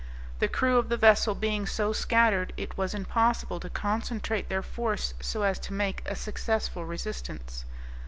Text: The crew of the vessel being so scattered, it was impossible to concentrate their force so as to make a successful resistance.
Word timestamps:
The 0.39 0.47
crew 0.47 0.79
of 0.79 0.89
the 0.89 0.97
vessel 0.97 1.35
being 1.35 1.67
so 1.67 1.93
scattered, 1.93 2.53
it 2.57 2.75
was 2.75 2.95
impossible 2.95 3.59
to 3.59 3.69
concentrate 3.69 4.49
their 4.49 4.63
force 4.63 5.13
so 5.19 5.43
as 5.43 5.59
to 5.59 5.73
make 5.73 6.01
a 6.07 6.15
successful 6.15 6.85
resistance. 6.85 7.65